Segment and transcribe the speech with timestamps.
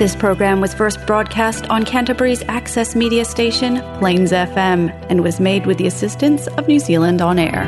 [0.00, 5.66] This program was first broadcast on Canterbury's access media station, Plains FM, and was made
[5.66, 7.64] with the assistance of New Zealand On Air.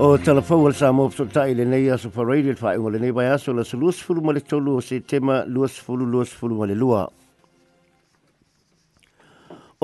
[0.00, 3.28] O telefon sa mo so ta ile nei aso fa radio fa ngole nei bai
[3.34, 7.04] aso la sulus fulu male tolu o se tema lus fulu lus fulu male lua.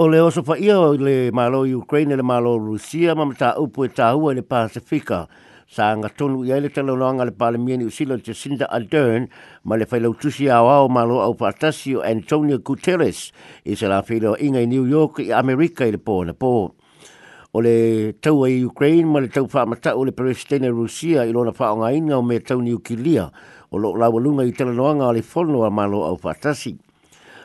[0.01, 4.09] O le oso fa ia le malo Ukraine le malo Rusia ma ta upu ta
[4.17, 5.23] hua le Pasifika.
[5.71, 9.31] sa nga tonu ia le tala noanga le pale mieni usilo te Cinda Aldern
[9.63, 13.31] ma le whailau tusi a wao ma lo au patasio Antonio Guterres
[13.63, 16.75] i se la whailau inga i New York i Amerika i le po na po.
[17.55, 21.55] O le tau a Ukraine ma le tau whaamata o le Palestine Rusia i lona
[21.55, 23.31] whaonga inga o me tau ni ukilia
[23.71, 26.83] o lo lawalunga i tala noanga le whono a ma lo au patasio.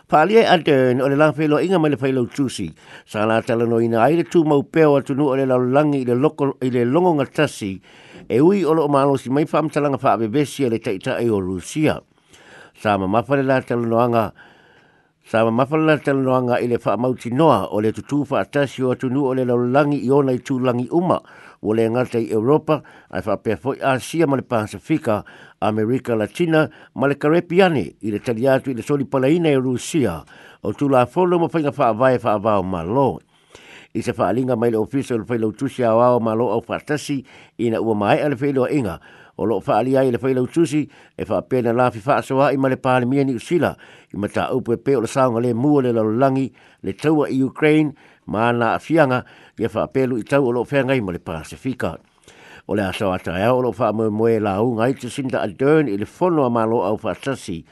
[0.06, 2.68] Pāli e adern o le la whelo inga mai le whelo tūsi.
[3.10, 6.04] Sā la tala no ina aire tū mau peo atu nu o le lau langi
[6.04, 7.72] i le, loko, i le longo ngatasi.
[8.30, 11.26] E ui o lo o malo si mai whamtalanga wha awe besi le taita e
[11.30, 11.98] o Rusia.
[12.78, 14.30] Sā ma mawhare la tala noanga
[15.26, 18.92] Sa ma mafala tala noanga i le wha mauti noa o le tutu wha atasio
[18.94, 21.18] atu nu o le lau langi i ona i tū langi uma
[21.66, 25.24] o le ngata i Europa, ai wha pia fwoi Asia ma le Pasifika,
[25.60, 30.22] Amerika Latina, ma le Karepiane, i le taliatu i le soli palaina i e Rusia,
[30.62, 33.20] o tu la fono mo whainga wha vai wha avao ma lo.
[33.96, 36.52] I se wha alinga mai le ofisa o le whailau tusia o ao ma lo
[36.52, 37.24] au fatasi,
[37.58, 39.00] i na ua mai ale whailua inga,
[39.38, 42.52] o lo fa ali ai le fa tusi e faa pena la fi fa soa
[42.52, 43.76] i male pa le mieni usila
[44.14, 46.52] i mata o pe pe o le sanga le mu le langi
[46.84, 47.94] le taua i ukraine
[48.28, 49.26] ma na afianga
[49.60, 51.98] ia faa pelu i tau o lo fenga ngai male pa se fika
[52.68, 55.42] o le asa wa tra o lo fa mo mo e la u ngai tsinda
[55.42, 57.64] adern i le fono a malo au fa sasi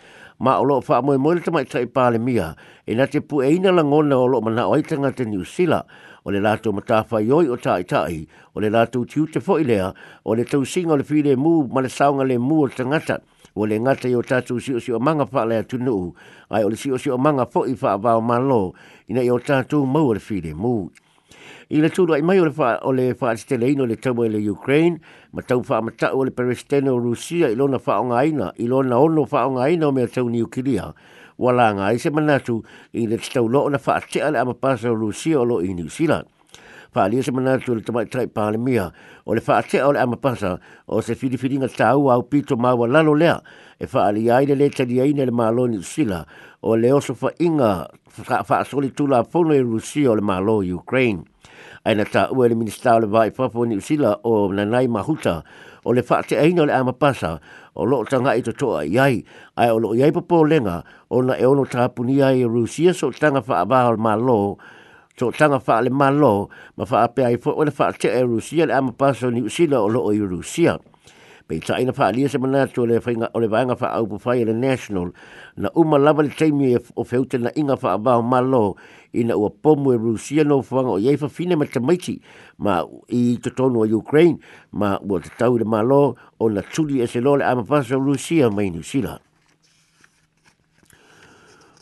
[0.43, 2.51] ma o lo fa mo mo le tama tai pa le mia
[2.85, 5.41] e na te pu e ina la ngona o lo mana o itanga te New
[5.47, 5.85] Zealand
[6.25, 9.55] o le lato mata fa yoi o tai tai o le lato tiu te fo
[9.55, 9.93] ilea
[10.27, 13.21] o le tau singa le fide mu ma le saunga le mu o tangata
[13.55, 16.11] o le ngata yo tatu si o si o manga fa le atu nuu
[16.51, 18.75] ai o le si o si o manga fo i fa vao malo
[19.07, 20.91] ina yo tatu mau le fide mu
[21.71, 23.95] i le tūlua i mai o le wha o le wha te le ino le
[23.95, 24.99] tau le Ukraine,
[25.31, 28.51] ma tau wha amata o le Palestine o Rusia i lona wha o ngā ina,
[28.57, 30.91] i lona ono wha o ngā ina o mea tau ni ukiria,
[31.37, 34.91] wala ngā i se manatu i le tau lo o le wha te ale amapasa
[34.91, 36.27] o Rusia o lo i New Zealand.
[36.93, 38.91] Wha alia se manatu le tamai trai pāle mia,
[39.25, 43.39] o le wha te ale amapasa o se whiriwhiringa tau au pito māua lalo lea,
[43.79, 46.27] e wha alia i le le tari aine le mālo New Zealand,
[46.61, 47.87] o le osofa inga
[48.29, 51.23] wha asoli tula fono i Rusia o le mālo Ukraine
[51.85, 55.43] aina ta ua le minista o le vai papo ni usila o nanai mahuta
[55.83, 57.41] o le fate aina o le amapasa
[57.75, 59.19] o lo tanga i totoa i ai
[59.59, 60.79] ai o lo i ai papo lenga
[61.11, 64.57] o na e ono tapunia i e rusia so tanga fa abaha o le malo
[65.19, 66.47] so tanga fa le malo
[66.79, 69.87] ma fa ape ai fo o le fate e rusia le amapasa ni usila o
[69.91, 70.79] lo i rusia
[71.47, 74.07] pe sa ina fa alia se mana to le fa inga ole vanga fa au
[74.07, 75.11] pa le national
[75.57, 78.75] na uma lava le taimi e o feute na inga fa ba malo
[79.11, 82.19] ina o pomu e rusia no fa o yefa fine ma tamaiti
[82.57, 84.39] ma i to tonu o ukraine
[84.71, 87.99] ma o te tau le malo o na tuli e se lole ama pa so
[87.99, 89.19] rusia mai ni sila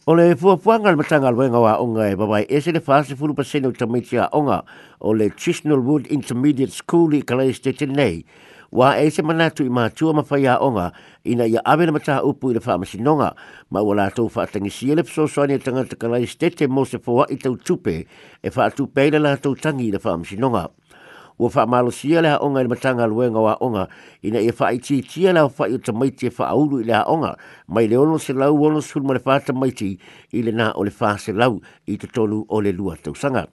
[0.10, 3.36] O le fuafuanga le matanga luenga wa onga e babai e se le fase fulu
[3.38, 4.64] pasene o tamaiti a onga
[4.98, 8.26] o le Chisnell Wood Intermediate School i Kalei tenei
[8.72, 10.86] wa e se manatu i mātua ma whaia onga
[11.28, 13.34] ina ia awe na mataha upu i le whaamasinonga
[13.70, 16.98] ma ua la tau whaatangi si e le pso soani e tangata stete mo se
[17.00, 18.06] fowa i tau tupe
[18.42, 20.70] e whaatupe i le la tau tangi i le whaamasinonga.
[21.42, 23.88] Ua wha malo sia leha onga ili matanga luenga wa onga,
[24.22, 26.80] ina ia wha e i ti tia leha wha i ta maiti e wha auru
[26.84, 27.32] ili ha onga,
[27.74, 29.96] mai le ono se lau ono sul ma le wha ta maiti
[30.38, 31.58] i le nā o le wha se lau
[31.90, 33.48] i te tolu o le lua tausanga.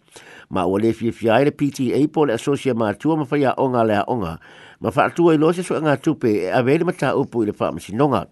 [0.53, 4.37] Ma ua le fia fia PTA po le asosia mātua ma wha onga leha onga,
[4.81, 7.43] ma fa tu ilo se so nga tu pe e a vele ma ta upu
[7.43, 7.53] ile
[7.93, 8.27] nonga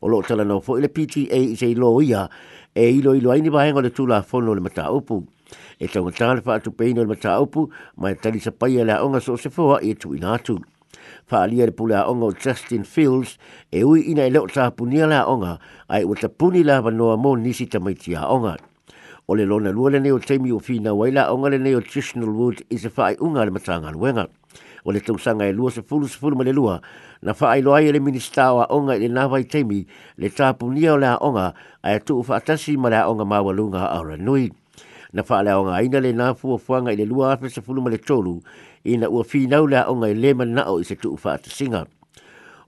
[0.00, 2.28] o lo tala no fo ile pta se lo ia
[2.74, 5.26] e ilo ilo ai ni ba le tu la fo no le ma ta upu
[5.78, 8.38] e tau ta le fa tu pe ino le ma ta upu ma ta li
[8.40, 10.56] sa pa ia la onga so se fo e tu na tu
[11.26, 13.36] fa ali ile pula onga justin fields
[13.70, 15.60] e ui ina ile e o ta punia la onga
[15.92, 18.56] ai o ta puni la ba no mo ni si ta mai onga
[19.28, 22.62] o le lona lua lenei o taimi ua finaua ai laʻoga lenei o traditional wood
[22.74, 24.24] i se faaiʻuga unga le matanga aluega
[24.84, 26.80] o le tausaga e lua sefulu fulu ma le lua
[27.22, 29.86] na faailoa ai e le minista o aʻoga i le navai taimi
[30.18, 31.54] le tapunia o le aʻoga
[31.86, 34.50] ae tuu faatasi ma le aʻoga maualuga a aoranui
[35.14, 38.42] na faaleaʻoga aina lenā fuafuaga i le lua afe sefulu ma le tolu
[38.84, 41.86] ina ua finau le aʻoga e lē manaʻo i se tuu faatasiga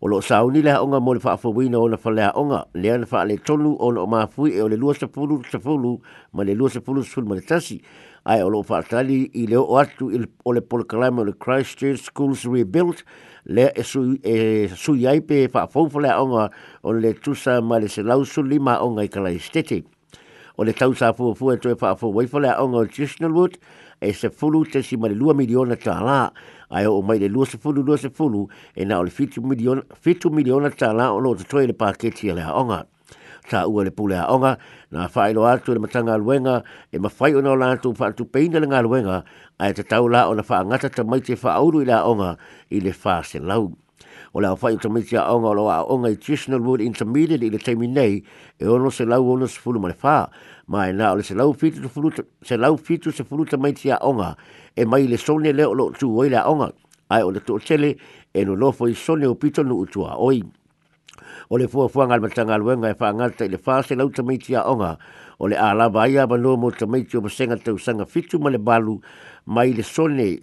[0.01, 2.67] o lo sa uni la onga mo le fa fa wina ona fa la onga
[2.75, 5.43] le ana fa le tonu ona o ma fu e o le lua se fulu
[5.51, 6.01] se fulu
[6.33, 7.81] ma le lua se fulu se fulu ma le tasi
[8.27, 11.33] ai o lo fa tali i le o atu il o le pol kalama le
[11.35, 13.05] Christchurch schools rebuilt
[13.47, 16.51] le e su e su yai pe fa fa fa la onga
[16.83, 19.85] o le tusa ma le se lau su lima onga i kala estete
[20.59, 22.87] o le tau sa fu fu e tue fa fa wai fa la onga o
[22.87, 23.59] Chishnalwood
[24.01, 26.33] e se fulu tesi ma le lua miliona ta la
[26.75, 29.41] ai o mai le lua se fulu lua se fulu e na o le fitu
[29.43, 32.83] miliona fitu miliona ta la o lo te toi le paketi le onga
[33.49, 34.59] sa ua le pule onga
[34.91, 38.25] na fai lo atu le matanga luenga e ma fai ona la atu fa tu
[38.27, 39.23] peina le nga luenga
[39.59, 42.03] ai te tau la o na fa ngata te mai te fa auru i la
[42.11, 42.35] onga
[42.75, 43.71] i le fa se lau
[44.37, 46.11] o le awhai ta miti a onga o a onga
[46.59, 48.23] wood intermediate le teimi nei
[48.59, 49.95] e ono se lau ono se fulu mare
[50.67, 54.37] Ma e nā o le se lau fitu se fulu ta miti a onga
[54.75, 56.73] e mai le sone le o tu oi le a onga
[57.11, 57.59] ai o le tu o
[58.37, 60.43] e no lofo foi sone o pito nu utu oi.
[61.51, 64.57] O le fua fua ngal matanga aluenga e whaangata i le fāse lau ta miti
[64.57, 64.99] a onga
[65.39, 68.59] o le ālava ia ma nō mō ta miti o masenga tausanga fitu ma le
[68.59, 68.99] balu
[69.47, 70.43] mai le sone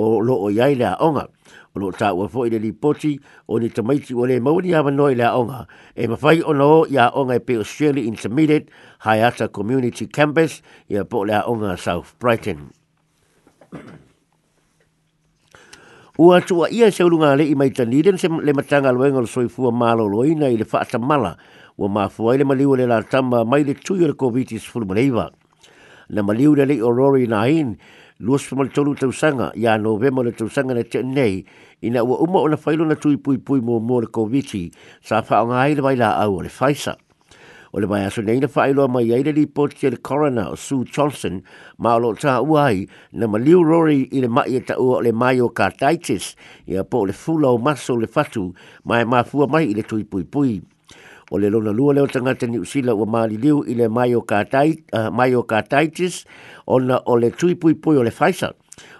[0.00, 1.28] o lo o yai la onga
[1.76, 3.18] o lo ta wa fo i le poti
[3.48, 6.86] o ni tamaiti maiti o le mauri ama noi la onga e mawhai o no
[6.88, 8.70] ia onga e pe Australia Intermediate
[9.04, 12.70] Hayata Community Campus ia po le onga South Brighton
[16.20, 19.70] Ua tua ia e se ulunga le i mai taniden se le matanga luengal soifua
[19.72, 21.36] malo loina i le fata mala
[21.80, 25.30] wa mafuai le maliwa le la tamba mai le tuyo le COVID-19
[26.10, 27.76] na maliwa le le o Rory Nain
[28.22, 31.40] luas pa mali tolu tausanga ya novemo le tausanga na tia nei
[31.80, 34.68] ina ua uma o na failo na tui pui pui mo mo le koviti
[35.00, 36.96] sa fa o ngai le waila au o le faisa.
[37.72, 40.54] O le mai aso nei na failo mai ai le report ke le coroner o
[40.58, 41.40] Sue Johnson
[41.78, 42.84] ma o lo ta uai
[43.16, 46.34] na ma liu rori i le mai e ta o le myocarditis
[46.68, 48.52] ia po le fula o maso le fatu
[48.84, 50.60] mai ma fua mai i le tui pui pui
[51.30, 56.30] o le lona lua leo tangata ni usila ua maliliu i le uh, myocarditis uh,
[56.74, 58.50] ona o le tui pui pui o le faisa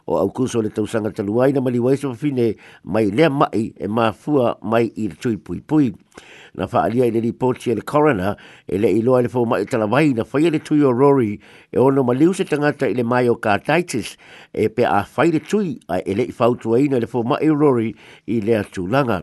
[0.07, 2.55] o au kuso le tausanga taluai na maliwai so fine
[2.85, 5.93] mai lea mai e mafua mai i le tui pui pui.
[6.55, 8.37] Na faa i le ripoti e le corona
[8.69, 11.39] e le iloa le fau mai tala vai na faya e le tui o Rory
[11.73, 14.17] e ono maliu se tangata i le myocarditis
[14.55, 17.91] e pe a faya tui a ele i fautua ina le fau mai o Rory
[18.27, 19.23] i le tūlanga.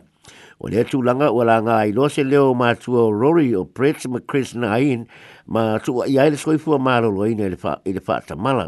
[0.60, 4.02] O le atu langa o la nga i lose leo ma tua Rory o Brett
[4.10, 5.06] McChris na hain
[5.46, 8.66] ma tua i aile soifua ma lo lo ina i le fata mala.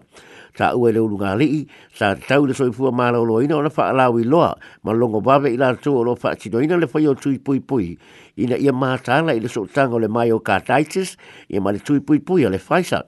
[0.56, 3.68] Ta ue le ulunga lii, sa tau le soifua ma lo lo ina o na
[3.74, 4.54] fa alau i loa
[4.84, 7.40] ma longo bave i la tua o lo fa chino ina le fai o tui
[7.42, 7.98] pui pui.
[8.38, 11.16] Ina ia ma tala i le so tango le mai o kataitis
[11.50, 13.02] i ma le tui pui pui o le faisa.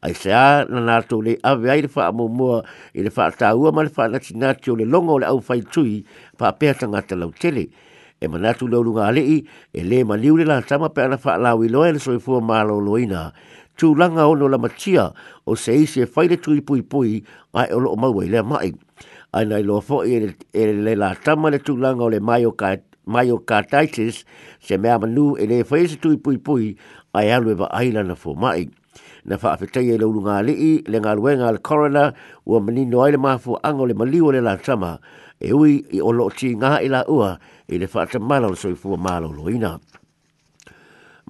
[0.00, 2.64] Ai se a na nato le ave le fa amu mua
[2.96, 6.00] i le fa tau ma le fa natinati o le longo le au fai tui
[6.34, 7.68] fa pehatanga te lau tele
[8.22, 9.42] e manatu leo lunga alei
[9.74, 12.62] e le maliu le la tama pe ana faa lawi loa ele soe fua maa
[12.64, 13.32] loina.
[13.76, 15.10] Tu langa ono la matia
[15.50, 17.24] o se isi e faile tui pui pui
[17.58, 18.70] ai olo o maua i e lea mai.
[19.34, 22.20] Ai nai loa foi e, e le la tama le tu langa o le
[23.20, 24.18] myocarditis
[24.64, 26.76] se mea manu e le fai tui pui pui
[27.18, 28.62] ai alu e aila na fua mai.
[29.28, 32.04] Na faa fetei e leo lunga alei le ngā luenga le corona
[32.46, 34.92] ua manino aile maa fua ango le maliu le la tama
[35.44, 37.34] e ui i o lo ti ngā i la ua
[37.72, 39.74] i le whaata mala o soi fua mala o loina.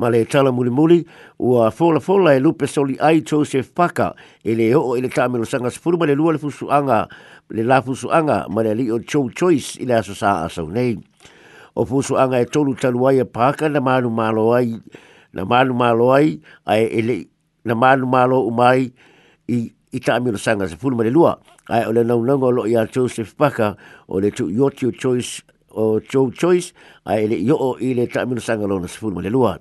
[0.01, 0.99] Ma le e tala muli muli,
[1.39, 4.13] ua fola fola e lupe soli ai tau se whaka
[4.45, 7.07] e le o i le tāme sanga sifuru ma le lua le fusu anga,
[7.49, 10.69] le la fusu anga ma le li o chou choice i le aso sa asau
[10.69, 10.97] nei.
[11.75, 14.77] O fusu anga e tolu taluai ai e pāka na manu malo ai,
[15.33, 16.37] na manu malo ai,
[16.69, 17.17] ai e le,
[17.65, 18.89] na manu malo umai
[19.53, 21.37] i i ta amiro sanga se fulu marilua.
[21.69, 23.77] Ai o le nau nanga o lo i a Joseph Baka
[24.09, 25.43] o le tu iotio choice
[25.75, 26.73] o Joe Choice
[27.05, 29.59] ai le i o i le ta amiro sanga lo na se fulu marilua.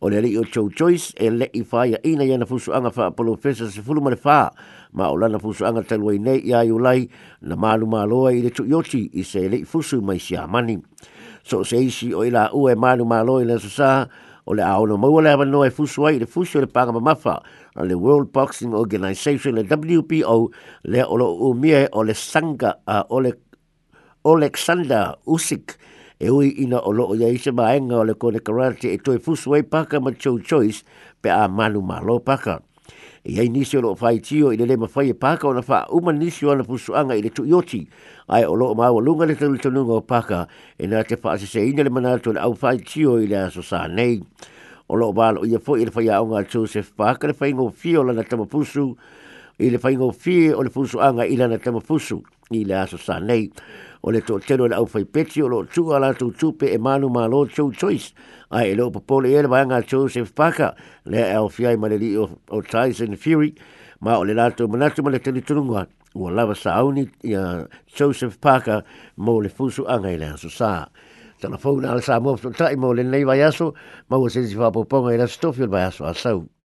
[0.00, 2.72] O le le i o Joe Choice e le i whaia ina i ana fusu
[2.72, 4.48] anga wha apolo fesa se fulu marilua.
[4.96, 7.04] Ma o lana fusu anga talua i nei i a iulai
[7.44, 10.46] na malu maloa i le tu ioti i se le i fusu mai si a
[10.48, 10.78] mani.
[11.44, 14.08] So se isi o i la ue malu maloa i le susaha
[14.48, 17.34] o le aona mau le ama no e fusu ai le fusu le panga mamafa
[17.76, 20.38] a le World Boxing Organization le WPO
[20.88, 23.32] le o lo umie o le sanga a e o le
[24.24, 25.76] Alexander Usyk
[26.18, 29.52] e ui ina o loo ia ise maenga o le kone karate e toi fusu
[29.54, 30.82] ai paka ma Joe Choice
[31.20, 32.58] pe a manu malo paka
[33.30, 35.60] e ai nisi o lo fai tio i le lema fai e paka o na
[35.60, 37.84] fa uma nisi o ana pusuanga i le tu ioti
[38.32, 40.46] ai o lo o mawa lunga le tanu tanunga o paka
[40.80, 43.60] e nga te fa asese ina le manato le au fai tio i le aso
[43.60, 44.16] sa nei
[44.88, 47.52] o lo o balo ia fo i le fai aunga tu se paka le fai
[47.52, 48.96] ngofi o lana tamapusu
[49.60, 52.22] i le fai ngofi o le pusuanga i lana tamapusu
[52.56, 53.52] i le aso sa nei
[54.02, 57.46] o le toʻatelu o fai aufaipeti o loo tua a latou tupe e malu malo
[57.46, 58.14] tou choice
[58.50, 60.74] Ai, e loo popole ia e le vaega a joseph paka
[61.04, 63.54] le e aofia ai ma le lii o tyson fury
[64.00, 68.84] ma o le latou manatu ma le talitulugua ua lava sauni ia joseph paka
[69.16, 70.86] mo le fusuaga i le aso sā
[71.40, 73.72] talafouna a le sa moa fetoʻatai mo lenei vai aso
[74.10, 76.48] ma ua selisi faapoopoga i le aso tofi o le vai aso asau